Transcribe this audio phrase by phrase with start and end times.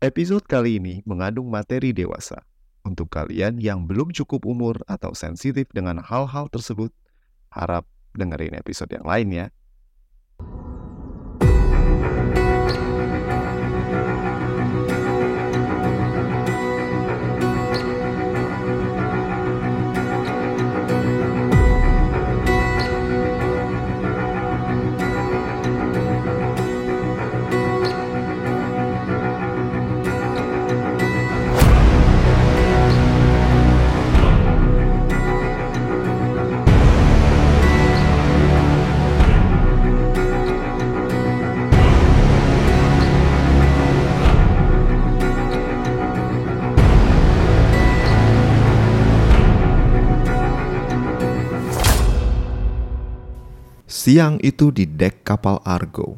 [0.00, 2.48] Episode kali ini mengandung materi dewasa.
[2.88, 6.88] Untuk kalian yang belum cukup umur atau sensitif dengan hal-hal tersebut,
[7.52, 7.84] harap
[8.16, 9.46] dengerin episode yang lain ya.
[54.00, 56.16] Siang itu di dek kapal Argo,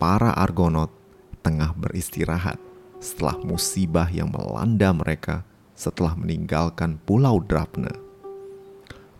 [0.00, 0.88] para Argonaut
[1.44, 2.56] tengah beristirahat
[3.04, 5.44] setelah musibah yang melanda mereka
[5.76, 7.92] setelah meninggalkan Pulau Drapne.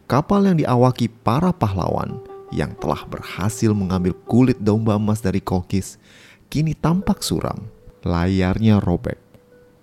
[0.09, 2.17] Kapal yang diawaki para pahlawan
[2.49, 6.01] yang telah berhasil mengambil kulit domba emas dari Kolkis
[6.49, 7.69] kini tampak suram.
[8.09, 9.21] Layarnya robek.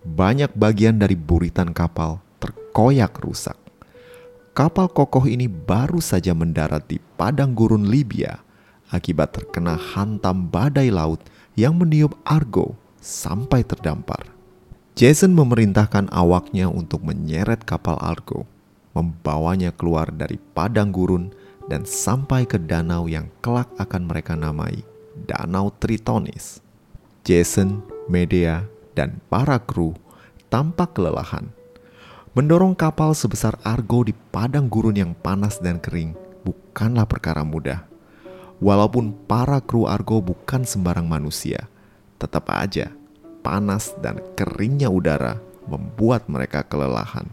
[0.01, 3.58] Banyak bagian dari buritan kapal terkoyak rusak
[4.53, 8.41] kapal kokoh ini baru saja mendarat di padang gurun Libya
[8.89, 11.21] akibat terkena hantam badai laut
[11.53, 14.29] yang meniup Argo sampai terdampar.
[14.97, 18.43] Jason memerintahkan awaknya untuk menyeret kapal Argo,
[18.91, 21.31] membawanya keluar dari padang gurun
[21.71, 24.83] dan sampai ke danau yang kelak akan mereka namai
[25.29, 26.63] Danau Tritonis.
[27.23, 28.65] Jason, Medea,
[28.97, 29.93] dan para kru
[30.49, 31.53] tampak kelelahan
[32.39, 36.15] Mendorong kapal sebesar Argo di padang gurun yang panas dan kering
[36.47, 37.83] bukanlah perkara mudah.
[38.63, 41.67] Walaupun para kru Argo bukan sembarang manusia,
[42.15, 42.95] tetap aja
[43.43, 45.35] panas dan keringnya udara
[45.67, 47.27] membuat mereka kelelahan.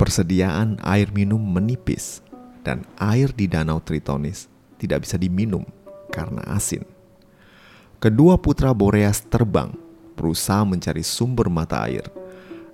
[0.00, 2.24] Persediaan air minum menipis
[2.64, 4.48] dan air di Danau Tritonis
[4.80, 5.68] tidak bisa diminum
[6.08, 6.88] karena asin.
[8.00, 9.76] Kedua putra Boreas terbang
[10.16, 12.08] berusaha mencari sumber mata air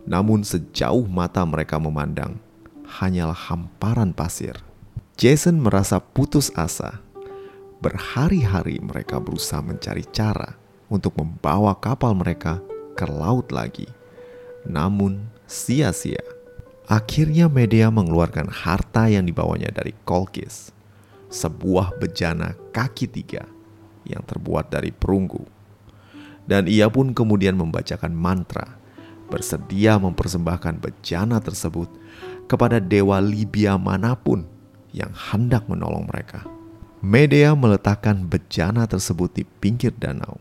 [0.04, 2.36] namun sejauh mata mereka memandang,
[2.84, 4.60] hanyalah hamparan pasir.
[5.16, 7.00] Jason merasa putus asa.
[7.80, 10.56] Berhari-hari mereka berusaha mencari cara
[10.88, 12.60] untuk membawa kapal mereka
[12.96, 13.88] ke laut lagi.
[14.68, 16.20] Namun sia-sia.
[16.84, 20.68] Akhirnya media mengeluarkan harta yang dibawanya dari Kolkis.
[21.32, 23.48] Sebuah bejana kaki tiga
[24.04, 25.48] yang terbuat dari perunggu.
[26.44, 28.83] Dan ia pun kemudian membacakan mantra
[29.34, 31.90] bersedia mempersembahkan bejana tersebut
[32.46, 34.46] kepada dewa Libya mana pun
[34.94, 36.46] yang hendak menolong mereka.
[37.02, 40.38] Medea meletakkan bejana tersebut di pinggir danau,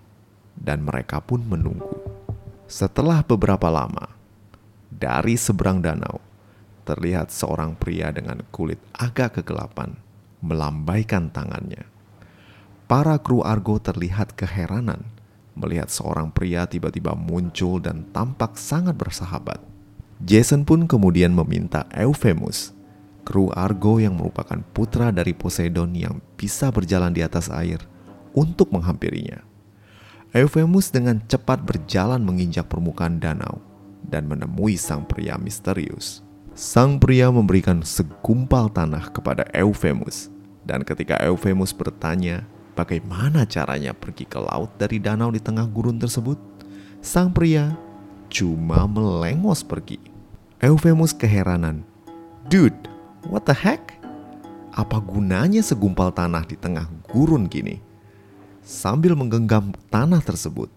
[0.53, 1.97] dan mereka pun menunggu.
[2.69, 4.13] Setelah beberapa lama,
[4.93, 6.21] dari seberang danau
[6.85, 9.97] terlihat seorang pria dengan kulit agak kegelapan
[10.39, 11.89] melambaikan tangannya.
[12.85, 15.12] Para kru Argo terlihat keheranan
[15.53, 19.61] melihat seorang pria tiba-tiba muncul dan tampak sangat bersahabat.
[20.23, 22.71] Jason pun kemudian meminta Euphemus,
[23.27, 27.83] kru Argo yang merupakan putra dari Poseidon yang bisa berjalan di atas air,
[28.31, 29.43] untuk menghampirinya.
[30.33, 33.61] Euphemus dengan cepat berjalan menginjak permukaan danau
[34.01, 36.25] dan menemui sang pria misterius.
[36.53, 40.29] Sang pria memberikan segumpal tanah kepada Euphemus,
[40.61, 46.41] dan ketika Euphemus bertanya Bagaimana caranya pergi ke laut dari danau di tengah gurun tersebut?
[47.05, 47.77] Sang pria
[48.33, 50.01] cuma melengos pergi.
[50.57, 51.85] Euphemus keheranan.
[52.49, 52.89] Dude,
[53.29, 53.93] what the heck?
[54.73, 57.77] Apa gunanya segumpal tanah di tengah gurun gini?
[58.65, 60.71] Sambil menggenggam tanah tersebut,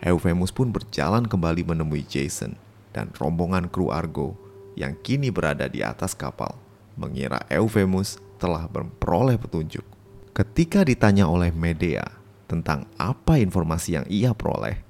[0.00, 2.56] Euphemus pun berjalan kembali menemui Jason
[2.96, 4.40] dan rombongan kru Argo
[4.72, 6.56] yang kini berada di atas kapal,
[6.96, 9.84] mengira Euphemus telah memperoleh petunjuk.
[10.32, 12.08] Ketika ditanya oleh Medea
[12.48, 14.80] tentang apa informasi yang ia peroleh,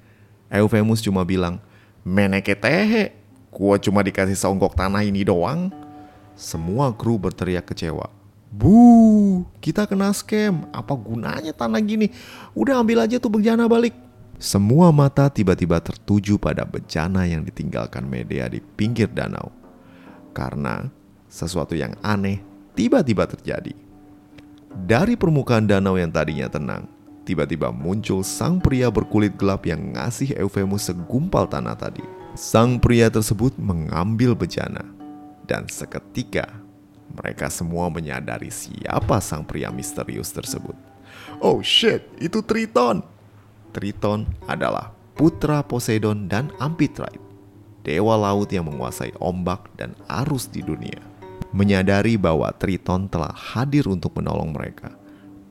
[0.47, 1.59] Euphemus cuma bilang,
[2.07, 3.11] Meneke tehe,
[3.51, 5.75] gua cuma dikasih seonggok tanah ini doang.
[6.39, 8.07] Semua kru berteriak kecewa.
[8.55, 10.63] Bu, kita kena scam.
[10.71, 12.15] Apa gunanya tanah gini?
[12.55, 13.99] Udah ambil aja tuh bejana balik.
[14.39, 19.51] Semua mata tiba-tiba tertuju pada bejana yang ditinggalkan Medea di pinggir danau.
[20.31, 20.87] Karena
[21.27, 22.39] sesuatu yang aneh
[22.79, 23.92] tiba-tiba terjadi.
[24.73, 26.89] Dari permukaan danau yang tadinya tenang,
[27.29, 32.01] tiba-tiba muncul sang pria berkulit gelap yang ngasih Euphemus segumpal tanah tadi.
[32.33, 34.89] Sang pria tersebut mengambil bejana,
[35.45, 36.49] dan seketika
[37.13, 40.75] mereka semua menyadari siapa sang pria misterius tersebut.
[41.45, 43.05] Oh shit, itu Triton!
[43.77, 47.21] Triton adalah putra Poseidon dan Amphitrite,
[47.85, 51.12] dewa laut yang menguasai ombak dan arus di dunia.
[51.53, 54.97] Menyadari bahwa Triton telah hadir untuk menolong mereka,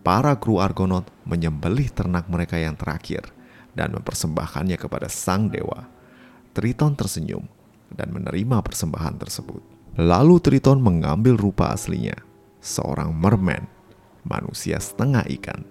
[0.01, 3.29] para kru Argonaut menyembelih ternak mereka yang terakhir
[3.77, 5.85] dan mempersembahkannya kepada sang dewa.
[6.57, 7.45] Triton tersenyum
[7.93, 9.61] dan menerima persembahan tersebut.
[10.01, 12.17] Lalu Triton mengambil rupa aslinya,
[12.63, 13.69] seorang merman,
[14.25, 15.61] manusia setengah ikan.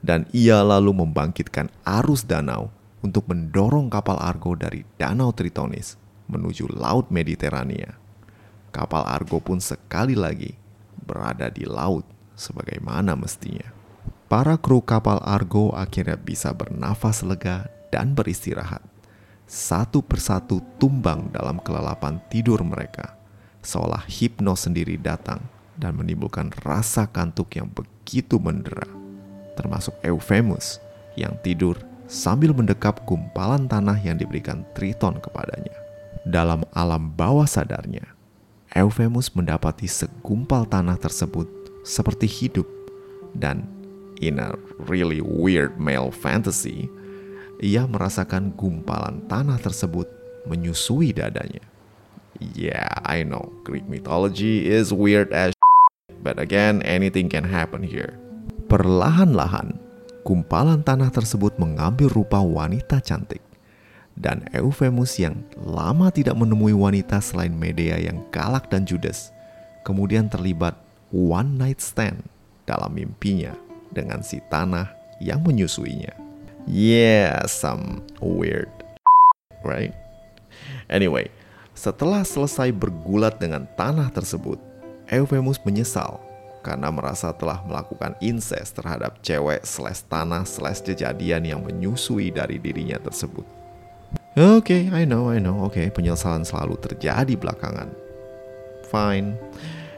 [0.00, 2.72] Dan ia lalu membangkitkan arus danau
[3.04, 7.99] untuk mendorong kapal Argo dari Danau Tritonis menuju Laut Mediterania.
[8.70, 10.54] Kapal Argo pun sekali lagi
[11.02, 12.06] berada di laut
[12.38, 13.66] sebagaimana mestinya.
[14.30, 18.82] Para kru kapal Argo akhirnya bisa bernafas lega dan beristirahat.
[19.50, 23.18] Satu persatu tumbang dalam kelelapan tidur mereka
[23.60, 25.40] seolah hipnos sendiri datang
[25.76, 28.88] dan menimbulkan rasa kantuk yang begitu mendera,
[29.56, 30.80] termasuk Euphemus
[31.16, 31.76] yang tidur
[32.10, 35.72] sambil mendekap gumpalan tanah yang diberikan Triton kepadanya.
[36.28, 38.04] Dalam alam bawah sadarnya,
[38.70, 41.50] Euphemus mendapati segumpal tanah tersebut
[41.82, 42.70] seperti hidup
[43.34, 43.66] dan
[44.22, 44.54] in a
[44.86, 46.86] really weird male fantasy,
[47.58, 50.06] ia merasakan gumpalan tanah tersebut
[50.46, 51.66] menyusui dadanya.
[52.38, 53.50] Yeah, I know.
[53.66, 58.16] Greek mythology is weird as shit, but again, anything can happen here.
[58.70, 59.82] Perlahan-lahan,
[60.22, 63.42] gumpalan tanah tersebut mengambil rupa wanita cantik.
[64.20, 69.32] Dan Euphemus yang lama tidak menemui wanita selain Medea yang galak dan judes,
[69.80, 70.76] kemudian terlibat
[71.08, 72.20] one night stand
[72.68, 73.56] dalam mimpinya
[73.88, 74.92] dengan si tanah
[75.24, 76.12] yang menyusuinya.
[76.68, 78.68] Yeah, some weird,
[79.64, 79.96] right?
[80.92, 81.32] Anyway,
[81.72, 84.60] setelah selesai bergulat dengan tanah tersebut,
[85.08, 86.20] Euphemus menyesal
[86.60, 93.00] karena merasa telah melakukan incest terhadap cewek slash tanah slash kejadian yang menyusui dari dirinya
[93.00, 93.59] tersebut.
[94.38, 95.66] Oke, okay, I know, I know.
[95.66, 97.90] Oke, okay, penyesalan selalu terjadi belakangan.
[98.86, 99.34] Fine.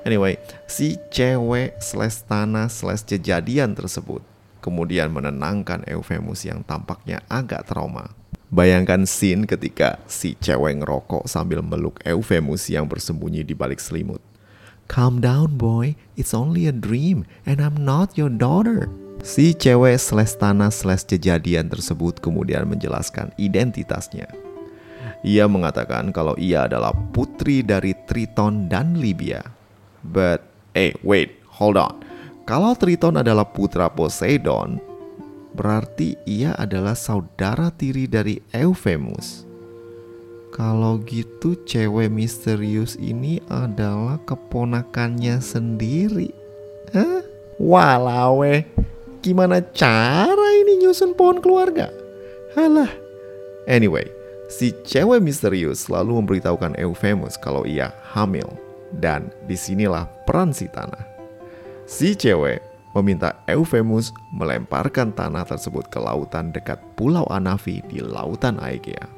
[0.08, 4.24] Anyway, si cewek slash tanah slash kejadian tersebut
[4.62, 8.14] kemudian menenangkan Euphemus yang tampaknya agak trauma.
[8.48, 14.22] Bayangkan scene ketika si cewek ngerokok sambil meluk Euphemus yang bersembunyi di balik selimut.
[14.86, 18.88] Calm down boy, it's only a dream and I'm not your daughter.
[19.22, 24.26] Si cewek slash tanah slash kejadian tersebut kemudian menjelaskan identitasnya.
[25.22, 29.46] Ia mengatakan kalau ia adalah putri dari Triton dan Libya.
[30.02, 30.42] But,
[30.74, 32.02] eh, wait, hold on.
[32.42, 34.82] Kalau Triton adalah putra Poseidon,
[35.52, 39.44] Berarti ia adalah saudara tiri dari Euphemus.
[40.52, 46.32] Kalau gitu cewek misterius ini adalah keponakannya sendiri.
[46.92, 47.24] Hah?
[47.60, 48.64] Walawe,
[49.22, 51.88] gimana cara ini nyusun pohon keluarga?
[52.58, 52.90] Halah.
[53.70, 54.04] Anyway,
[54.50, 58.50] si cewek misterius selalu memberitahukan Euphemus kalau ia hamil.
[58.92, 61.00] Dan di sinilah peran si tanah.
[61.88, 62.60] Si cewek
[62.92, 69.08] meminta Euphemus melemparkan tanah tersebut ke lautan dekat Pulau Anafi di lautan Aegea.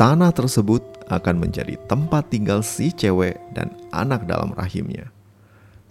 [0.00, 0.80] Tanah tersebut
[1.12, 5.12] akan menjadi tempat tinggal si cewek dan anak dalam rahimnya.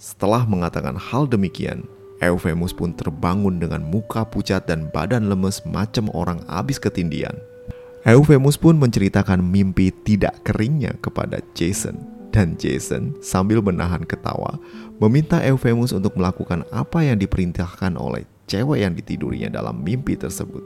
[0.02, 1.86] Setelah mengatakan hal demikian,
[2.24, 7.36] Euphemus pun terbangun dengan muka pucat dan badan lemes macam orang habis ketindian.
[8.04, 12.04] Euphemus pun menceritakan mimpi tidak keringnya kepada Jason
[12.34, 14.60] dan Jason sambil menahan ketawa
[14.98, 20.66] meminta Euphemus untuk melakukan apa yang diperintahkan oleh cewek yang ditidurinya dalam mimpi tersebut.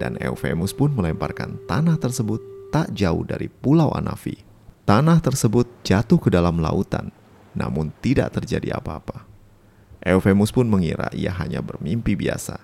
[0.00, 2.40] Dan Euphemus pun melemparkan tanah tersebut
[2.72, 4.40] tak jauh dari pulau Anafi.
[4.88, 7.12] Tanah tersebut jatuh ke dalam lautan,
[7.52, 9.11] namun tidak terjadi apa-apa.
[10.02, 12.58] Euphemus pun mengira ia hanya bermimpi biasa.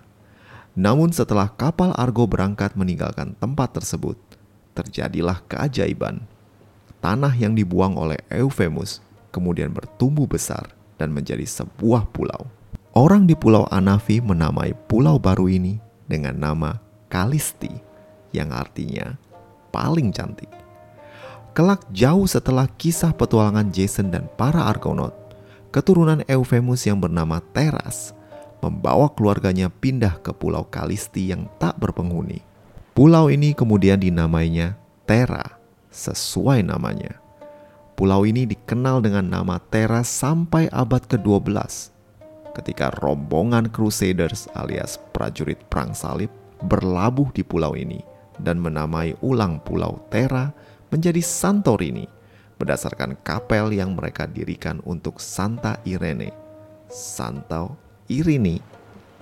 [0.79, 4.19] Namun setelah kapal Argo berangkat meninggalkan tempat tersebut,
[4.75, 6.23] terjadilah keajaiban
[6.99, 12.51] tanah yang dibuang oleh Euphemus kemudian bertumbuh besar dan menjadi sebuah pulau.
[12.99, 15.79] Orang di Pulau Anafi menamai pulau baru ini
[16.11, 17.71] dengan nama Kalisti,
[18.35, 19.15] yang artinya
[19.71, 20.51] paling cantik.
[21.55, 25.15] Kelak jauh setelah kisah petualangan Jason dan para Argonaut,
[25.71, 28.17] keturunan Euphemus yang bernama Teras
[28.59, 32.43] membawa keluarganya pindah ke Pulau Kalisti yang tak berpenghuni.
[32.97, 34.75] Pulau ini kemudian dinamainya
[35.07, 35.59] Terra
[35.95, 37.23] sesuai namanya.
[37.95, 41.95] Pulau ini dikenal dengan nama Teras sampai abad ke-12
[42.59, 46.27] ketika rombongan Crusaders alias prajurit perang salib
[46.67, 48.03] berlabuh di pulau ini
[48.43, 50.51] dan menamai ulang pulau Terra
[50.91, 52.18] menjadi Santorini
[52.59, 56.35] berdasarkan kapel yang mereka dirikan untuk Santa Irene.
[56.89, 57.77] Santo
[58.09, 58.57] Irini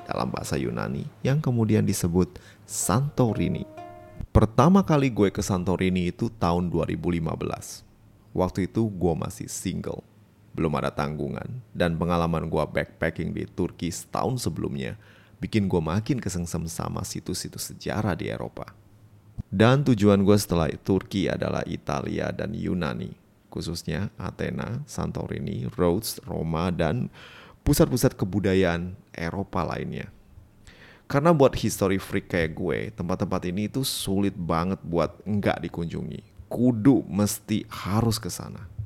[0.07, 3.77] dalam bahasa Yunani yang kemudian disebut Santorini
[4.37, 7.25] Pertama kali gue ke Santorini itu tahun 2015.
[8.37, 10.05] Waktu itu gue masih single,
[10.53, 15.01] belum ada tanggungan, dan pengalaman gue backpacking di Turki setahun sebelumnya
[15.41, 18.77] bikin gue makin kesengsem sama situs-situs sejarah di Eropa.
[19.49, 23.17] Dan tujuan gue setelah Turki adalah Italia dan Yunani,
[23.57, 27.09] khususnya Athena, Santorini, Rhodes, Roma, dan
[27.65, 30.13] pusat-pusat kebudayaan Eropa lainnya.
[31.09, 36.51] Karena buat history freak kayak gue, tempat-tempat ini itu sulit banget buat nggak dikunjungi.
[36.53, 38.77] Kudu mesti harus ke sana.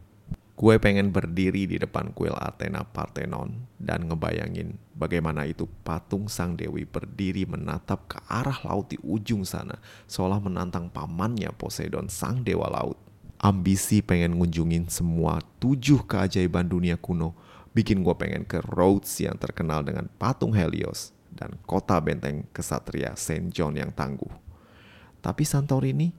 [0.60, 6.84] Gue pengen berdiri di depan kuil Athena Parthenon dan ngebayangin bagaimana itu patung sang dewi
[6.84, 13.00] berdiri menatap ke arah laut di ujung sana, seolah menantang pamannya Poseidon sang dewa laut.
[13.40, 17.32] Ambisi pengen ngunjungin semua tujuh keajaiban dunia kuno
[17.72, 23.48] bikin gue pengen ke Rhodes yang terkenal dengan patung Helios dan kota benteng kesatria Saint
[23.48, 24.28] John yang tangguh.
[25.24, 26.12] Tapi Santorini,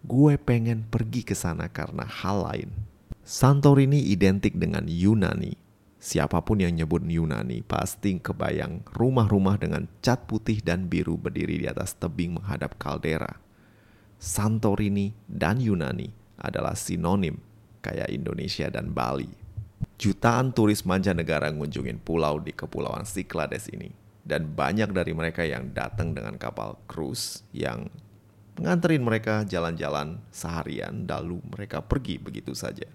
[0.00, 2.72] gue pengen pergi ke sana karena hal lain.
[3.20, 5.60] Santorini identik dengan Yunani.
[6.00, 11.66] Siapa pun yang nyebut Yunani pasti kebayang rumah-rumah dengan cat putih dan biru berdiri di
[11.68, 13.44] atas tebing menghadap kaldera.
[14.16, 17.40] Santorini dan Yunani adalah sinonim
[17.80, 19.28] kayak Indonesia dan Bali.
[19.96, 23.92] Jutaan turis mancanegara ngunjungin pulau di Kepulauan Cyclades ini
[24.26, 27.88] dan banyak dari mereka yang datang dengan kapal cruise yang
[28.58, 32.88] nganterin mereka jalan-jalan seharian lalu mereka pergi begitu saja.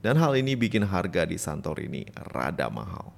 [0.00, 3.12] Dan hal ini bikin harga di Santorini rada mahal.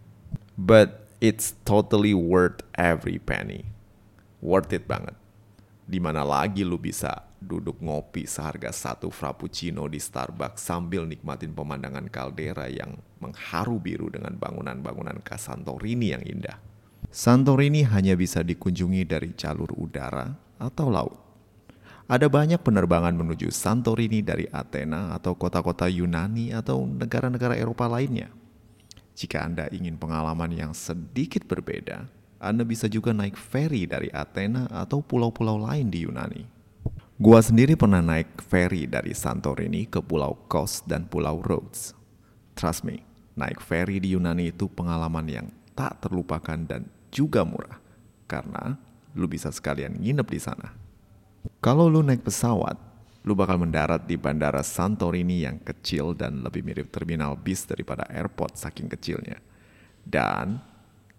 [0.58, 3.70] But it's totally worth every penny.
[4.42, 5.14] Worth it banget.
[5.92, 12.08] Di mana lagi lu bisa duduk ngopi seharga satu frappuccino di Starbucks sambil nikmatin pemandangan
[12.08, 16.56] kaldera yang mengharu biru dengan bangunan-bangunan khas Santorini yang indah.
[17.12, 21.20] Santorini hanya bisa dikunjungi dari jalur udara atau laut.
[22.08, 28.32] Ada banyak penerbangan menuju Santorini dari Athena atau kota-kota Yunani atau negara-negara Eropa lainnya.
[29.12, 32.08] Jika Anda ingin pengalaman yang sedikit berbeda,
[32.42, 36.42] Anda bisa juga naik ferry dari Athena atau pulau-pulau lain di Yunani.
[37.14, 41.94] Gua sendiri pernah naik ferry dari Santorini ke Pulau Kos dan Pulau Rhodes.
[42.58, 43.06] Trust me,
[43.38, 45.46] naik ferry di Yunani itu pengalaman yang
[45.78, 47.78] tak terlupakan dan juga murah
[48.26, 48.74] karena
[49.14, 50.74] lu bisa sekalian nginep di sana.
[51.62, 52.74] Kalau lu naik pesawat,
[53.22, 58.58] lu bakal mendarat di bandara Santorini yang kecil dan lebih mirip terminal bis daripada airport
[58.58, 59.38] saking kecilnya.
[60.02, 60.58] Dan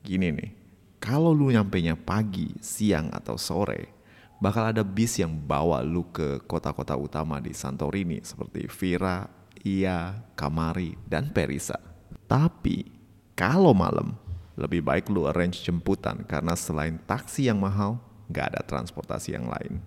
[0.03, 0.62] gini nih,
[1.03, 3.91] kalau lu nyampe nya pagi, siang atau sore,
[4.39, 9.27] bakal ada bis yang bawa lu ke kota-kota utama di Santorini seperti Vira,
[9.67, 11.75] Ia, Kamari, dan Perisa.
[12.23, 12.87] Tapi
[13.35, 14.15] kalau malam,
[14.55, 17.99] lebih baik lu arrange jemputan karena selain taksi yang mahal,
[18.31, 19.83] nggak ada transportasi yang lain.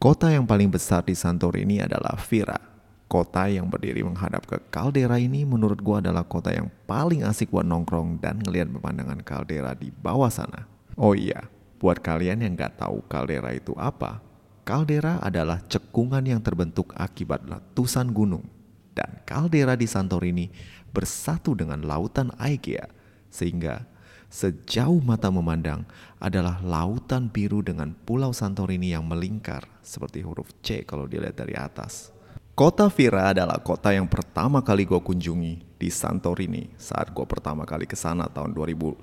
[0.00, 2.73] Kota yang paling besar di Santorini adalah Vira.
[3.04, 7.62] Kota yang berdiri menghadap ke kaldera ini menurut gua adalah kota yang paling asik buat
[7.62, 10.66] nongkrong dan ngeliat pemandangan kaldera di bawah sana.
[10.96, 11.46] Oh iya,
[11.78, 14.24] buat kalian yang nggak tahu kaldera itu apa,
[14.64, 18.48] kaldera adalah cekungan yang terbentuk akibat letusan gunung.
[18.94, 20.48] Dan kaldera di Santorini
[20.94, 22.86] bersatu dengan lautan Aegea,
[23.26, 23.94] sehingga
[24.34, 25.86] Sejauh mata memandang
[26.18, 32.13] adalah lautan biru dengan pulau Santorini yang melingkar seperti huruf C kalau dilihat dari atas.
[32.54, 37.82] Kota Vira adalah kota yang pertama kali gue kunjungi di Santorini saat gue pertama kali
[37.82, 39.02] ke sana tahun 2015.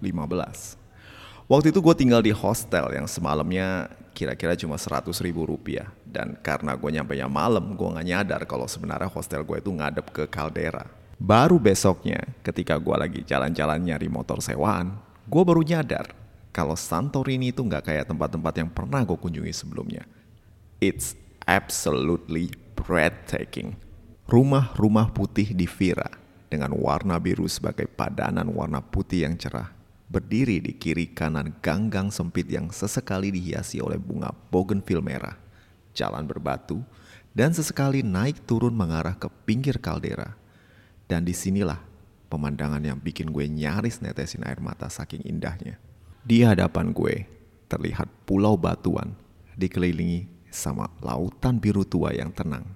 [1.52, 5.92] Waktu itu gue tinggal di hostel yang semalamnya kira-kira cuma 100 ribu rupiah.
[6.08, 10.08] Dan karena gue nyampe nya malam, gue gak nyadar kalau sebenarnya hostel gue itu ngadep
[10.16, 10.88] ke kaldera.
[11.20, 14.96] Baru besoknya ketika gue lagi jalan-jalan nyari motor sewaan,
[15.28, 16.16] gue baru nyadar
[16.56, 20.08] kalau Santorini itu nggak kayak tempat-tempat yang pernah gue kunjungi sebelumnya.
[20.80, 23.78] It's absolutely breathtaking.
[24.26, 26.10] Rumah-rumah putih di Vira
[26.50, 29.70] dengan warna biru sebagai padanan warna putih yang cerah
[30.12, 35.40] berdiri di kiri kanan gang-gang sempit yang sesekali dihiasi oleh bunga bougainville merah,
[35.96, 36.84] jalan berbatu,
[37.32, 40.36] dan sesekali naik turun mengarah ke pinggir kaldera.
[41.08, 41.80] Dan di sinilah
[42.28, 45.80] pemandangan yang bikin gue nyaris netesin air mata saking indahnya.
[46.28, 47.24] Di hadapan gue
[47.72, 49.16] terlihat pulau batuan
[49.56, 52.68] dikelilingi sama lautan biru tua yang tenang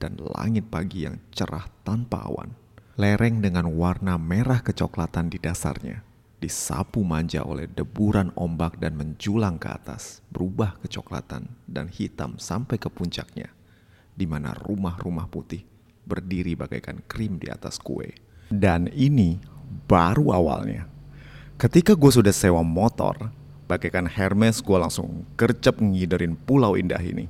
[0.00, 2.56] dan langit pagi yang cerah tanpa awan.
[2.98, 6.08] Lereng dengan warna merah kecoklatan di dasarnya
[6.38, 12.86] disapu manja oleh deburan ombak dan menjulang ke atas, berubah kecoklatan dan hitam sampai ke
[12.86, 13.50] puncaknya,
[14.14, 15.66] di mana rumah-rumah putih
[16.06, 18.14] berdiri bagaikan krim di atas kue.
[18.48, 19.36] Dan ini
[19.90, 20.88] baru awalnya.
[21.58, 23.34] Ketika gue sudah sewa motor,
[23.68, 27.28] bagaikan Hermes gue langsung gercep ngiderin pulau indah ini.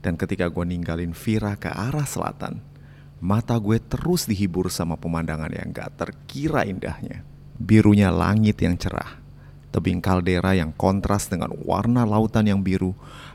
[0.00, 2.64] Dan ketika gue ninggalin Vira ke arah selatan,
[3.20, 7.22] mata gue terus dihibur sama pemandangan yang gak terkira indahnya.
[7.58, 9.20] Birunya langit yang cerah,
[9.74, 12.94] tebing kaldera yang kontras dengan warna lautan yang biru,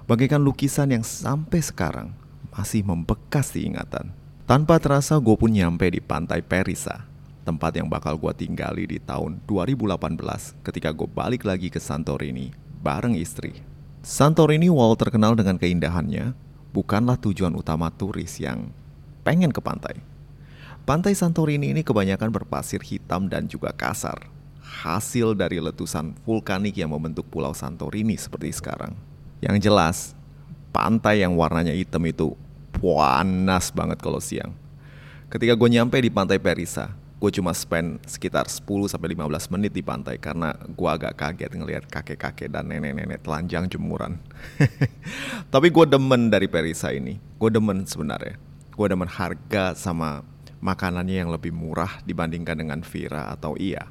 [0.09, 2.15] bagaikan lukisan yang sampai sekarang
[2.49, 4.15] masih membekas di ingatan.
[4.47, 7.07] Tanpa terasa gue pun nyampe di pantai Perisa,
[7.43, 13.15] tempat yang bakal gue tinggali di tahun 2018 ketika gue balik lagi ke Santorini bareng
[13.19, 13.63] istri.
[14.03, 16.35] Santorini walau terkenal dengan keindahannya,
[16.75, 18.71] bukanlah tujuan utama turis yang
[19.23, 20.03] pengen ke pantai.
[20.83, 24.27] Pantai Santorini ini kebanyakan berpasir hitam dan juga kasar,
[24.59, 28.91] hasil dari letusan vulkanik yang membentuk pulau Santorini seperti sekarang.
[29.39, 29.97] Yang jelas,
[30.75, 32.35] pantai yang warnanya hitam itu
[32.75, 34.51] panas banget kalau siang.
[35.31, 36.91] Ketika gue nyampe di pantai Perisa,
[37.23, 41.87] gue cuma spend sekitar 10 sampai 15 menit di pantai karena gue agak kaget ngelihat
[41.87, 44.19] kakek-kakek dan nenek-nenek telanjang jemuran.
[45.55, 47.15] Tapi gue demen dari Perisa ini.
[47.39, 48.35] Gue demen sebenarnya.
[48.75, 50.19] Gue demen harga sama
[50.59, 53.87] makanannya yang lebih murah dibandingkan dengan Vira atau Iya.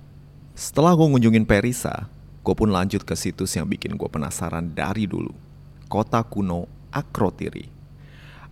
[0.52, 2.12] Setelah gue ngunjungin Perisa,
[2.44, 5.32] gue pun lanjut ke situs yang bikin gue penasaran dari dulu.
[5.88, 7.64] Kota kuno Akrotiri.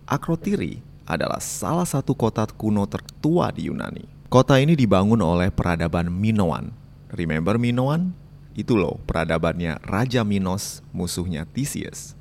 [0.09, 6.71] Akrotiri adalah salah satu kota kuno tertua di Yunani Kota ini dibangun oleh peradaban Minoan.
[7.11, 8.15] Remember Minoan?
[8.55, 12.15] Itu loh peradabannya Raja Minos, musuhnya Theseus.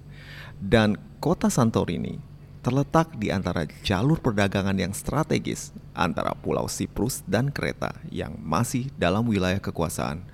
[0.59, 2.19] Dan kota Santorini
[2.67, 9.31] terletak di antara jalur perdagangan yang strategis antara Pulau Siprus dan Kreta yang masih dalam
[9.31, 10.27] wilayah kekuasaan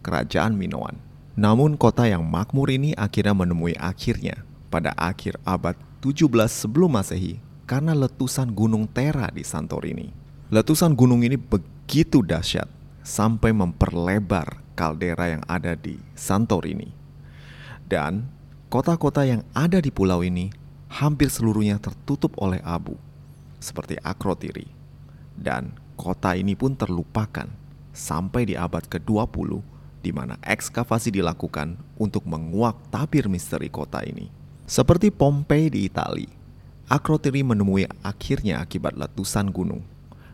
[0.00, 0.96] Kerajaan Minoan.
[1.36, 4.40] Namun kota yang makmur ini akhirnya menemui akhirnya
[4.72, 10.19] pada akhir abad 17 sebelum Masehi karena letusan Gunung Tera di Santorini.
[10.50, 12.66] Letusan gunung ini begitu dahsyat
[13.06, 16.90] sampai memperlebar kaldera yang ada di Santorini.
[17.86, 18.26] Dan
[18.66, 20.50] kota-kota yang ada di pulau ini
[20.90, 22.98] hampir seluruhnya tertutup oleh abu,
[23.62, 24.66] seperti Akrotiri.
[25.38, 27.46] Dan kota ini pun terlupakan
[27.94, 29.62] sampai di abad ke-20
[30.02, 34.26] di mana ekskavasi dilakukan untuk menguak tabir misteri kota ini.
[34.66, 36.26] Seperti Pompei di Italia,
[36.90, 39.86] Akrotiri menemui akhirnya akibat letusan gunung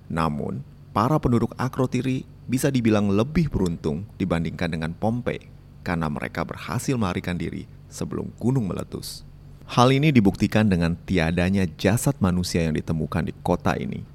[0.07, 0.63] namun,
[0.95, 5.51] para penduduk Akrotiri bisa dibilang lebih beruntung dibandingkan dengan Pompei
[5.83, 9.27] karena mereka berhasil melarikan diri sebelum gunung meletus.
[9.67, 14.07] Hal ini dibuktikan dengan tiadanya jasad manusia yang ditemukan di kota ini.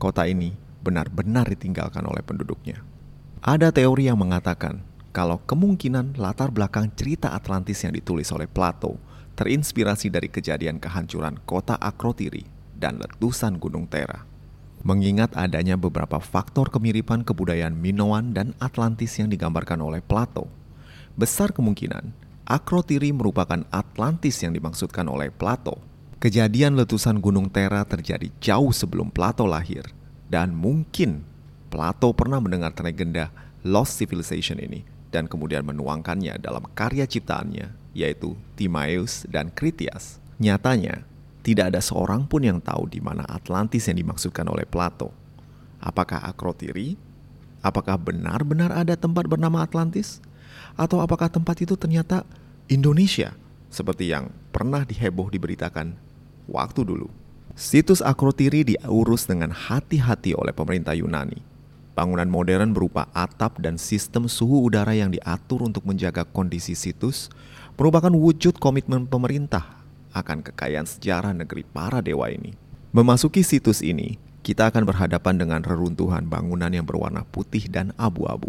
[0.00, 2.80] Kota ini benar-benar ditinggalkan oleh penduduknya.
[3.44, 4.80] Ada teori yang mengatakan
[5.12, 8.96] kalau kemungkinan latar belakang cerita Atlantis yang ditulis oleh Plato
[9.36, 14.35] terinspirasi dari kejadian kehancuran kota Akrotiri dan letusan Gunung Tera
[14.86, 20.46] mengingat adanya beberapa faktor kemiripan kebudayaan Minoan dan Atlantis yang digambarkan oleh Plato.
[21.18, 22.14] Besar kemungkinan
[22.46, 25.82] Akrotiri merupakan Atlantis yang dimaksudkan oleh Plato.
[26.22, 29.82] Kejadian letusan Gunung Tera terjadi jauh sebelum Plato lahir,
[30.30, 31.26] dan mungkin
[31.66, 33.34] Plato pernah mendengar legenda
[33.66, 40.22] Lost Civilization ini dan kemudian menuangkannya dalam karya ciptaannya, yaitu Timaeus dan Critias.
[40.38, 41.02] Nyatanya,
[41.46, 45.14] tidak ada seorang pun yang tahu di mana Atlantis yang dimaksudkan oleh Plato.
[45.78, 46.98] Apakah Akrotiri?
[47.62, 50.18] Apakah benar-benar ada tempat bernama Atlantis?
[50.74, 52.26] Atau apakah tempat itu ternyata
[52.66, 53.30] Indonesia?
[53.70, 55.94] Seperti yang pernah diheboh diberitakan
[56.50, 57.06] waktu dulu.
[57.54, 61.38] Situs Akrotiri diurus dengan hati-hati oleh pemerintah Yunani.
[61.94, 67.30] Bangunan modern berupa atap dan sistem suhu udara yang diatur untuk menjaga kondisi situs
[67.78, 69.75] merupakan wujud komitmen pemerintah
[70.16, 72.56] akan kekayaan sejarah negeri para dewa ini.
[72.96, 78.48] Memasuki situs ini, kita akan berhadapan dengan reruntuhan bangunan yang berwarna putih dan abu-abu.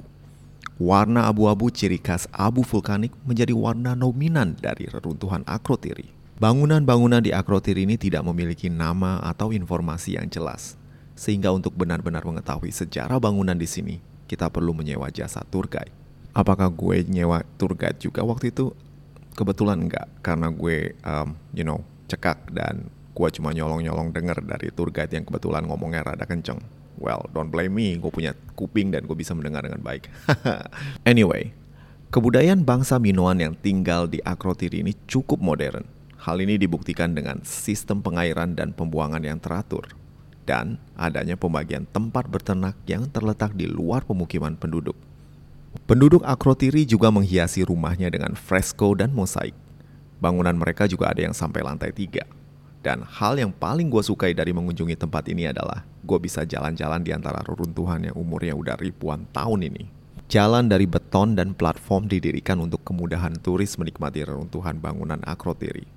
[0.77, 6.13] Warna abu-abu ciri khas abu vulkanik menjadi warna dominan dari reruntuhan Akrotiri.
[6.37, 10.77] Bangunan-bangunan di Akrotiri ini tidak memiliki nama atau informasi yang jelas,
[11.17, 13.97] sehingga untuk benar-benar mengetahui sejarah bangunan di sini,
[14.29, 15.89] kita perlu menyewa jasa tour guide.
[16.37, 18.69] Apakah gue nyewa tour guide juga waktu itu
[19.37, 24.89] kebetulan enggak karena gue um, you know cekak dan gue cuma nyolong-nyolong denger dari tour
[24.89, 26.61] guide yang kebetulan ngomongnya rada kenceng.
[26.97, 30.09] Well, don't blame me, gue punya kuping dan gue bisa mendengar dengan baik.
[31.11, 31.53] anyway,
[32.09, 35.85] kebudayaan bangsa Minoan yang tinggal di Akrotiri ini cukup modern.
[36.17, 39.93] Hal ini dibuktikan dengan sistem pengairan dan pembuangan yang teratur,
[40.49, 44.97] dan adanya pembagian tempat berternak yang terletak di luar pemukiman penduduk.
[45.87, 49.55] Penduduk Akrotiri juga menghiasi rumahnya dengan fresko dan mosaik.
[50.19, 52.27] Bangunan mereka juga ada yang sampai lantai tiga.
[52.83, 57.11] Dan hal yang paling gue sukai dari mengunjungi tempat ini adalah gue bisa jalan-jalan di
[57.11, 59.83] antara reruntuhan yang umurnya udah ribuan tahun ini.
[60.27, 65.87] Jalan dari beton dan platform didirikan untuk kemudahan turis menikmati reruntuhan bangunan Akrotiri.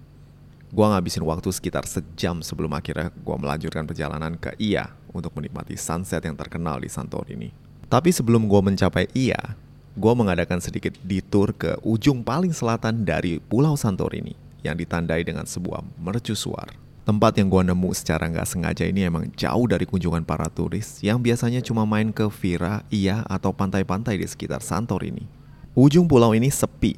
[0.70, 6.22] Gue ngabisin waktu sekitar sejam sebelum akhirnya gue melanjutkan perjalanan ke Ia untuk menikmati sunset
[6.22, 7.69] yang terkenal di Santorini.
[7.90, 9.58] Tapi sebelum gue mencapai Ia,
[9.98, 15.82] gue mengadakan sedikit detour ke ujung paling selatan dari Pulau Santorini yang ditandai dengan sebuah
[15.98, 16.70] mercusuar.
[17.02, 21.18] Tempat yang gue nemu secara nggak sengaja ini emang jauh dari kunjungan para turis yang
[21.18, 25.26] biasanya cuma main ke Vira, Ia, atau pantai-pantai di sekitar Santorini.
[25.74, 26.94] Ujung pulau ini sepi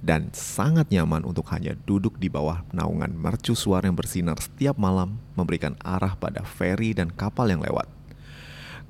[0.00, 5.76] dan sangat nyaman untuk hanya duduk di bawah naungan mercusuar yang bersinar setiap malam memberikan
[5.84, 7.99] arah pada feri dan kapal yang lewat.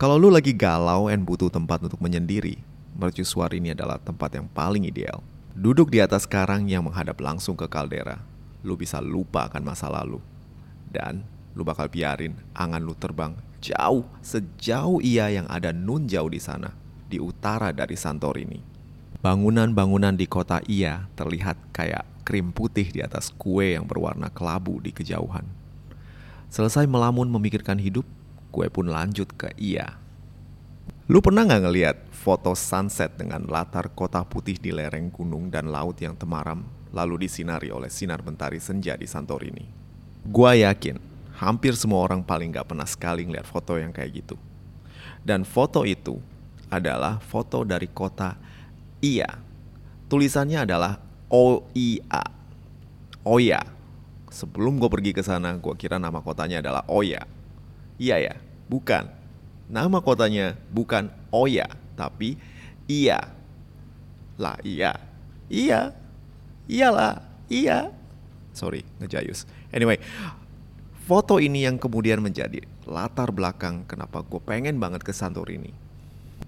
[0.00, 2.56] Kalau lu lagi galau dan butuh tempat untuk menyendiri,
[2.96, 5.20] mercusuar ini adalah tempat yang paling ideal.
[5.52, 8.16] Duduk di atas karang yang menghadap langsung ke kaldera,
[8.64, 10.16] lu bisa lupa akan masa lalu.
[10.88, 11.20] Dan
[11.52, 16.72] lu bakal biarin angan lu terbang jauh sejauh ia yang ada nun jauh di sana,
[17.04, 18.64] di utara dari Santorini.
[19.20, 24.96] Bangunan-bangunan di kota Ia terlihat kayak krim putih di atas kue yang berwarna kelabu di
[24.96, 25.44] kejauhan.
[26.48, 28.08] Selesai melamun memikirkan hidup,
[28.50, 29.96] kue pun lanjut ke Ia.
[31.10, 35.98] Lu pernah nggak ngeliat foto sunset dengan latar kota putih di lereng gunung dan laut
[35.98, 36.62] yang temaram
[36.94, 39.66] lalu disinari oleh sinar mentari senja di Santorini?
[40.26, 41.00] Gua yakin
[41.40, 44.36] hampir semua orang paling nggak pernah sekali ngeliat foto yang kayak gitu.
[45.24, 46.20] Dan foto itu
[46.70, 48.36] adalah foto dari kota
[49.00, 49.40] Iya.
[50.12, 51.00] Tulisannya adalah
[51.32, 52.24] OIA.
[53.24, 53.60] Oya.
[54.30, 57.24] Sebelum gue pergi ke sana, gue kira nama kotanya adalah Oya.
[58.00, 58.34] Iya ya,
[58.72, 59.12] bukan.
[59.68, 61.68] Nama kotanya bukan Oya,
[62.00, 62.40] tapi
[62.88, 63.28] Iya.
[64.40, 64.96] Lah iya.
[65.46, 65.92] Iya.
[66.64, 67.22] Iyalah.
[67.46, 67.92] Iya.
[68.50, 69.46] Sorry, ngejayus.
[69.70, 70.00] Anyway,
[71.06, 75.70] foto ini yang kemudian menjadi latar belakang kenapa gue pengen banget ke Santorini.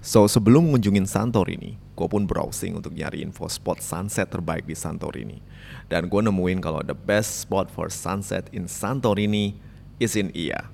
[0.03, 5.39] So, sebelum mengunjungin Santorini, gue pun browsing untuk nyari info spot sunset terbaik di Santorini.
[5.87, 9.55] Dan gue nemuin kalau the best spot for sunset in Santorini
[10.03, 10.67] is in Ia.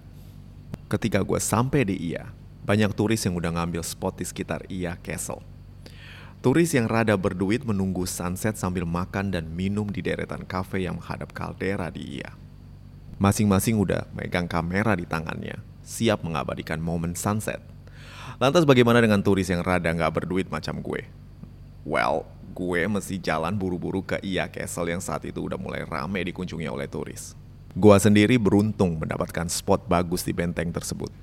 [0.89, 2.33] Ketika gue sampai di Ia,
[2.65, 5.45] banyak turis yang udah ngambil spot di sekitar Ia Castle.
[6.41, 11.31] Turis yang rada berduit menunggu sunset sambil makan dan minum di deretan kafe yang menghadap
[11.37, 12.33] kaldera di Ia.
[13.21, 17.61] Masing-masing udah megang kamera di tangannya, siap mengabadikan momen sunset–
[18.39, 21.09] Lantas bagaimana dengan turis yang rada nggak berduit macam gue?
[21.83, 22.23] Well,
[22.53, 26.87] gue mesti jalan buru-buru ke Ia Castle yang saat itu udah mulai rame dikunjungi oleh
[26.87, 27.35] turis.
[27.79, 31.15] Gue sendiri beruntung mendapatkan spot bagus di benteng tersebut.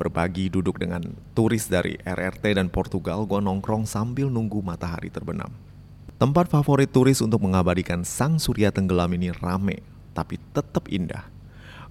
[0.00, 1.04] Berbagi duduk dengan
[1.36, 5.52] turis dari RRT dan Portugal, gue nongkrong sambil nunggu matahari terbenam.
[6.16, 9.84] Tempat favorit turis untuk mengabadikan sang surya tenggelam ini rame,
[10.16, 11.28] tapi tetap indah.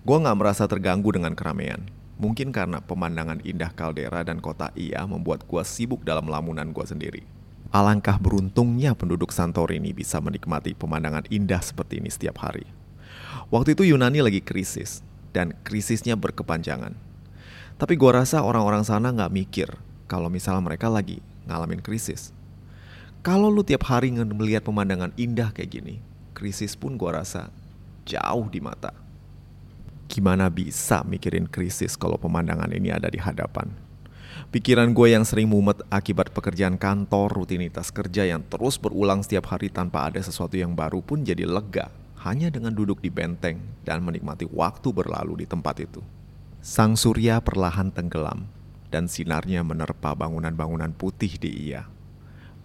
[0.01, 1.85] Gue gak merasa terganggu dengan keramaian.
[2.17, 7.21] Mungkin karena pemandangan indah kaldera dan kota Ia membuat gua sibuk dalam lamunan gua sendiri.
[7.69, 12.65] Alangkah beruntungnya penduduk Santorini bisa menikmati pemandangan indah seperti ini setiap hari.
[13.53, 15.05] Waktu itu Yunani lagi krisis,
[15.35, 16.95] dan krisisnya berkepanjangan.
[17.75, 19.69] Tapi gua rasa orang-orang sana nggak mikir
[20.07, 22.31] kalau misalnya mereka lagi ngalamin krisis.
[23.19, 25.99] Kalau lu tiap hari melihat pemandangan indah kayak gini,
[26.31, 27.51] krisis pun gua rasa
[28.07, 28.95] jauh di mata.
[30.07, 33.67] Gimana bisa mikirin krisis kalau pemandangan ini ada di hadapan?
[34.53, 39.73] Pikiran gue yang sering mumet akibat pekerjaan kantor, rutinitas kerja yang terus berulang setiap hari
[39.73, 41.89] tanpa ada sesuatu yang baru pun jadi lega
[42.25, 46.01] hanya dengan duduk di benteng dan menikmati waktu berlalu di tempat itu.
[46.65, 48.49] Sang surya perlahan tenggelam
[48.89, 51.85] dan sinarnya menerpa bangunan-bangunan putih di ia,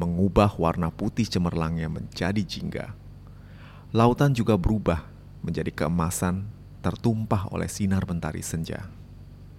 [0.01, 2.97] mengubah warna putih cemerlangnya menjadi jingga.
[3.93, 5.05] Lautan juga berubah
[5.45, 6.49] menjadi keemasan
[6.81, 8.89] tertumpah oleh sinar mentari senja.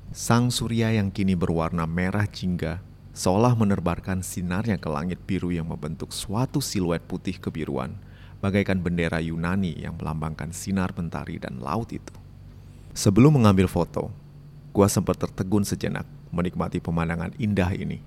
[0.10, 2.82] Sang surya yang kini berwarna merah jingga
[3.14, 7.94] seolah menerbarkan sinarnya ke langit biru yang membentuk suatu siluet putih kebiruan,
[8.42, 12.12] bagaikan bendera Yunani yang melambangkan sinar mentari dan laut itu.
[12.92, 14.10] Sebelum mengambil foto,
[14.74, 18.02] gua sempat tertegun sejenak menikmati pemandangan indah ini.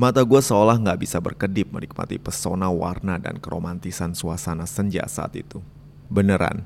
[0.00, 5.60] Mata gue seolah nggak bisa berkedip menikmati pesona warna dan keromantisan suasana senja saat itu.
[6.08, 6.64] Beneran,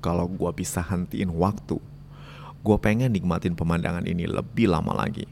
[0.00, 1.76] kalau gue bisa hentiin waktu,
[2.64, 5.28] gue pengen nikmatin pemandangan ini lebih lama lagi.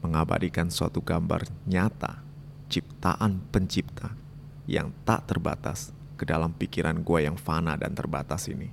[0.00, 2.24] Mengabadikan suatu gambar nyata,
[2.72, 4.23] ciptaan pencipta
[4.64, 8.70] yang tak terbatas ke dalam pikiran gue yang fana dan terbatas ini.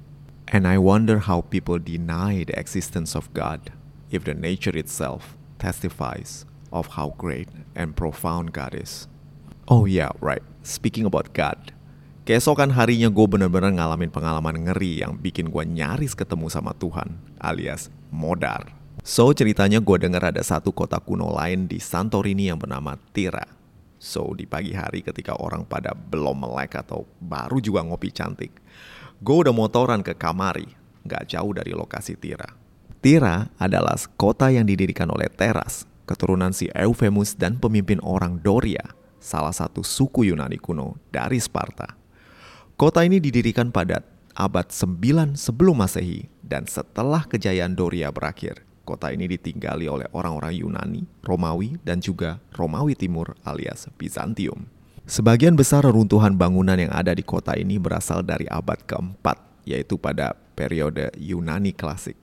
[0.52, 3.72] And I wonder how people deny the existence of God
[4.12, 6.44] if the nature itself testifies
[6.76, 9.08] of how great and profound God is.
[9.72, 10.44] Oh yeah, right.
[10.62, 11.72] Speaking about God,
[12.22, 17.90] Keesokan harinya gue bener-bener ngalamin pengalaman ngeri yang bikin gue nyaris ketemu sama Tuhan, alias
[18.14, 18.78] modar.
[19.02, 23.61] So ceritanya gue denger ada satu kota kuno lain di Santorini yang bernama Tira.
[24.02, 28.58] So di pagi hari ketika orang pada belum melek atau baru juga ngopi cantik,
[29.22, 30.66] Gue udah motoran ke Kamari,
[31.06, 32.58] gak jauh dari lokasi Tira.
[33.06, 38.82] Tira adalah kota yang didirikan oleh Teras, keturunan si Euphemus dan pemimpin orang Doria,
[39.22, 41.94] salah satu suku Yunani kuno dari Sparta.
[42.74, 44.02] Kota ini didirikan pada
[44.34, 51.08] abad 9 sebelum Masehi dan setelah kejayaan Doria berakhir, kota ini ditinggali oleh orang-orang Yunani,
[51.24, 54.68] Romawi, dan juga Romawi Timur alias Bizantium.
[55.08, 60.36] Sebagian besar reruntuhan bangunan yang ada di kota ini berasal dari abad keempat, yaitu pada
[60.60, 62.20] periode Yunani klasik.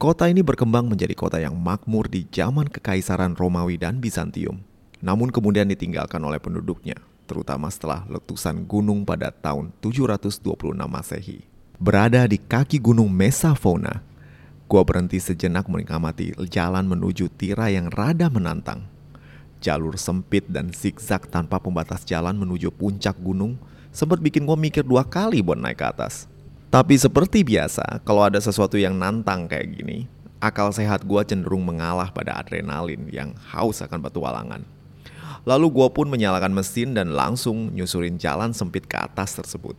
[0.00, 4.64] Kota ini berkembang menjadi kota yang makmur di zaman kekaisaran Romawi dan Bizantium,
[5.04, 6.96] namun kemudian ditinggalkan oleh penduduknya,
[7.28, 11.44] terutama setelah letusan gunung pada tahun 726 Masehi.
[11.76, 14.00] Berada di kaki gunung Mesafona,
[14.70, 18.86] gua berhenti sejenak mengamati jalan menuju Tira yang rada menantang.
[19.58, 23.58] Jalur sempit dan zigzag tanpa pembatas jalan menuju puncak gunung
[23.90, 26.30] sempat bikin gua mikir dua kali buat naik ke atas.
[26.70, 30.06] Tapi seperti biasa, kalau ada sesuatu yang nantang kayak gini,
[30.38, 34.62] akal sehat gua cenderung mengalah pada adrenalin yang haus akan petualangan.
[35.42, 39.74] Lalu gua pun menyalakan mesin dan langsung nyusurin jalan sempit ke atas tersebut.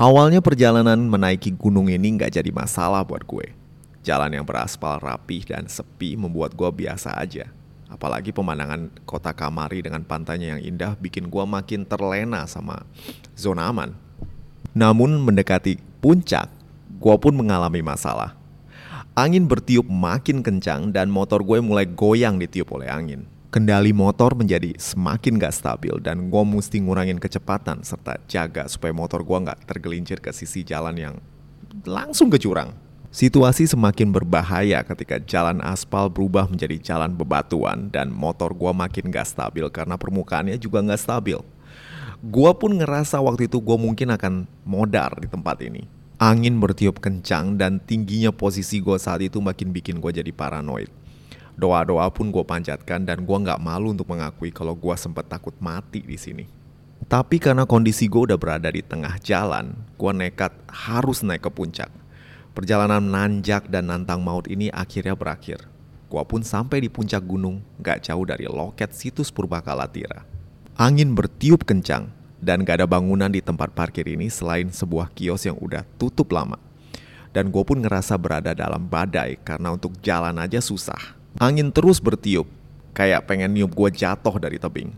[0.00, 3.59] Awalnya perjalanan menaiki gunung ini nggak jadi masalah buat gue.
[4.10, 7.46] Jalan yang beraspal rapih dan sepi membuat gua biasa aja.
[7.86, 12.82] Apalagi pemandangan kota Kamari dengan pantainya yang indah bikin gua makin terlena sama
[13.38, 13.94] zona aman.
[14.74, 16.50] Namun mendekati puncak,
[16.98, 18.34] gua pun mengalami masalah.
[19.14, 23.30] Angin bertiup makin kencang dan motor gue mulai goyang ditiup oleh angin.
[23.54, 29.22] Kendali motor menjadi semakin gak stabil dan gue mesti ngurangin kecepatan serta jaga supaya motor
[29.22, 31.14] gue gak tergelincir ke sisi jalan yang
[31.86, 32.89] langsung ke jurang.
[33.10, 39.26] Situasi semakin berbahaya ketika jalan aspal berubah menjadi jalan bebatuan dan motor gue makin gak
[39.26, 41.42] stabil karena permukaannya juga gak stabil.
[42.22, 45.90] Gua pun ngerasa waktu itu gue mungkin akan modar di tempat ini.
[46.22, 50.94] Angin bertiup kencang dan tingginya posisi gue saat itu makin bikin gue jadi paranoid.
[51.58, 55.98] Doa-doa pun gue panjatkan dan gue nggak malu untuk mengakui kalau gue sempat takut mati
[55.98, 56.46] di sini.
[57.10, 61.90] Tapi karena kondisi gue udah berada di tengah jalan, gue nekat harus naik ke puncak.
[62.50, 65.70] Perjalanan nanjak dan nantang maut ini akhirnya berakhir.
[66.10, 70.26] Gua pun sampai di puncak gunung, gak jauh dari loket situs Purbakala Tira.
[70.74, 72.10] Angin bertiup kencang
[72.42, 76.58] dan gak ada bangunan di tempat parkir ini selain sebuah kios yang udah tutup lama.
[77.30, 81.14] Dan gue pun ngerasa berada dalam badai karena untuk jalan aja susah.
[81.38, 82.50] Angin terus bertiup,
[82.90, 84.90] kayak pengen niup gue jatuh dari tebing.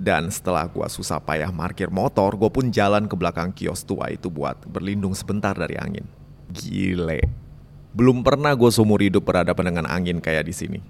[0.00, 4.32] Dan setelah gue susah payah parkir motor, gue pun jalan ke belakang kios tua itu
[4.32, 6.23] buat berlindung sebentar dari angin.
[6.50, 7.24] Gile.
[7.94, 10.80] Belum pernah gue seumur hidup berhadapan dengan angin kayak di sini.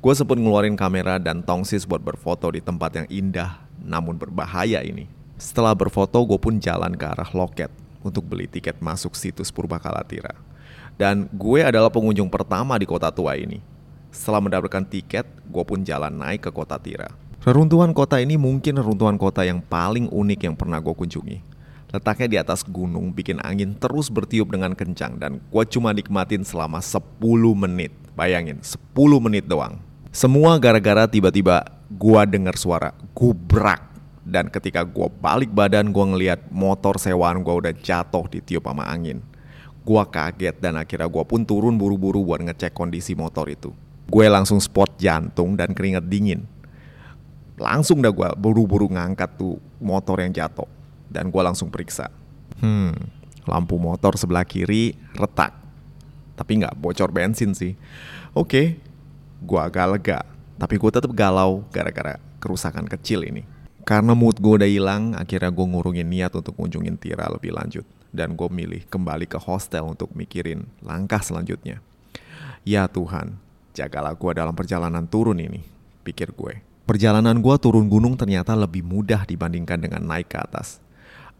[0.00, 5.04] Gue sempat ngeluarin kamera dan tongsis buat berfoto di tempat yang indah namun berbahaya ini.
[5.40, 7.72] Setelah berfoto, gue pun jalan ke arah loket
[8.04, 10.36] untuk beli tiket masuk situs Purbakala Tira.
[11.00, 13.60] Dan gue adalah pengunjung pertama di kota tua ini.
[14.12, 17.08] Setelah mendapatkan tiket, gue pun jalan naik ke kota Tira.
[17.40, 21.40] Reruntuhan kota ini mungkin reruntuhan kota yang paling unik yang pernah gue kunjungi.
[21.90, 26.78] Letaknya di atas gunung bikin angin terus bertiup dengan kencang dan gue cuma nikmatin selama
[26.78, 27.02] 10
[27.58, 27.90] menit.
[28.14, 29.82] Bayangin, 10 menit doang.
[30.14, 33.82] Semua gara-gara tiba-tiba gua dengar suara gubrak
[34.22, 39.22] dan ketika gua balik badan gua ngeliat motor sewaan gua udah jatuh ditiup sama angin.
[39.82, 43.74] Gua kaget dan akhirnya gua pun turun buru-buru buat ngecek kondisi motor itu.
[44.10, 46.42] Gue langsung spot jantung dan keringat dingin.
[47.54, 50.79] Langsung dah gua buru-buru ngangkat tuh motor yang jatuh
[51.10, 52.08] dan gua langsung periksa.
[52.62, 52.94] Hmm,
[53.44, 55.56] lampu motor sebelah kiri retak.
[56.38, 57.76] Tapi nggak bocor bensin sih.
[58.32, 58.80] Oke,
[59.44, 60.20] gue agak lega.
[60.60, 63.44] Tapi gue tetap galau gara-gara kerusakan kecil ini.
[63.84, 67.84] Karena mood gue udah hilang, akhirnya gue ngurungin niat untuk kunjungin Tira lebih lanjut.
[68.12, 71.80] Dan gue milih kembali ke hostel untuk mikirin langkah selanjutnya.
[72.62, 73.40] Ya Tuhan,
[73.72, 75.64] jagalah gue dalam perjalanan turun ini,
[76.04, 76.60] pikir gue.
[76.84, 80.82] Perjalanan gue turun gunung ternyata lebih mudah dibandingkan dengan naik ke atas.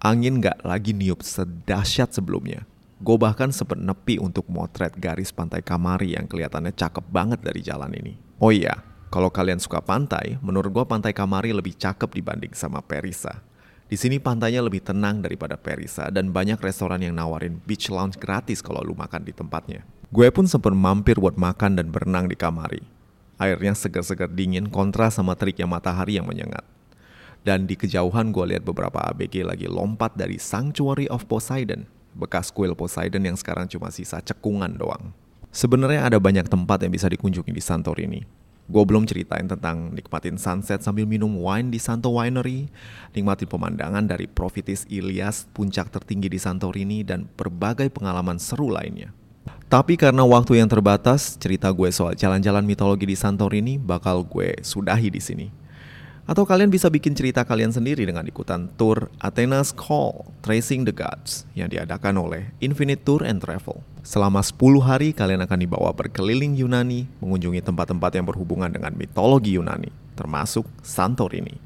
[0.01, 2.65] Angin gak lagi niup sedahsyat sebelumnya.
[3.05, 7.93] Gue bahkan sempat nepi untuk motret garis pantai Kamari yang kelihatannya cakep banget dari jalan
[7.93, 8.17] ini.
[8.41, 8.81] Oh iya,
[9.13, 13.45] kalau kalian suka pantai, menurut gue pantai Kamari lebih cakep dibanding sama Perisa.
[13.93, 18.65] Di sini pantainya lebih tenang daripada Perisa dan banyak restoran yang nawarin beach lounge gratis
[18.65, 19.85] kalau lu makan di tempatnya.
[20.09, 22.81] Gue pun sempat mampir buat makan dan berenang di Kamari.
[23.37, 26.65] Airnya segar-segar dingin kontra sama teriknya matahari yang menyengat.
[27.41, 32.75] Dan di kejauhan gue lihat beberapa ABG lagi lompat dari Sanctuary of Poseidon bekas kuil
[32.75, 35.15] Poseidon yang sekarang cuma sisa cekungan doang.
[35.51, 38.23] Sebenarnya ada banyak tempat yang bisa dikunjungi di Santorini.
[38.71, 42.71] Gue belum ceritain tentang nikmatin sunset sambil minum wine di Santo Winery,
[43.11, 49.11] nikmatin pemandangan dari Prophetis Ilias, puncak tertinggi di Santorini, dan berbagai pengalaman seru lainnya.
[49.67, 55.11] Tapi karena waktu yang terbatas, cerita gue soal jalan-jalan mitologi di Santorini bakal gue sudahi
[55.11, 55.60] di sini.
[56.31, 61.43] Atau kalian bisa bikin cerita kalian sendiri dengan ikutan tour Athena's Call Tracing the Gods
[61.59, 63.83] yang diadakan oleh Infinite Tour and Travel.
[64.07, 69.91] Selama 10 hari kalian akan dibawa berkeliling Yunani, mengunjungi tempat-tempat yang berhubungan dengan mitologi Yunani,
[70.15, 71.59] termasuk Santorini.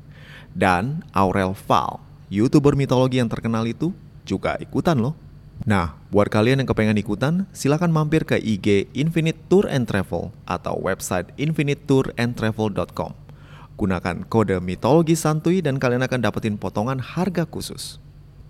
[0.56, 2.00] Dan Aurel Val,
[2.32, 3.92] YouTuber mitologi yang terkenal itu,
[4.24, 5.12] juga ikutan loh.
[5.68, 10.80] Nah, buat kalian yang kepengen ikutan, silahkan mampir ke IG Infinite Tour and Travel atau
[10.80, 13.23] website infinitetourandtravel.com.
[13.74, 17.98] Gunakan kode mitologi santuy dan kalian akan dapetin potongan harga khusus.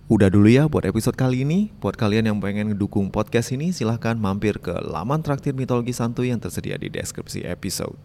[0.05, 1.73] Udah dulu ya buat episode kali ini.
[1.81, 6.37] Buat kalian yang pengen ngedukung podcast ini, silahkan mampir ke laman traktir mitologi santuy yang
[6.37, 7.97] tersedia di deskripsi episode.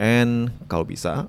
[0.00, 1.28] And kalau bisa,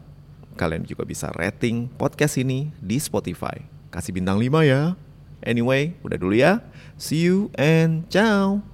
[0.55, 3.67] kalian juga bisa rating podcast ini di Spotify.
[3.91, 4.95] Kasih bintang 5 ya.
[5.43, 6.63] Anyway, udah dulu ya.
[6.95, 8.63] See you and ciao.